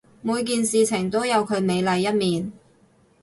[0.23, 2.51] 每件事物都有佢美麗一面